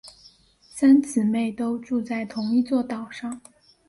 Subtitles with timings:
[0.73, 3.39] 三姊妹都住在同一座岛上。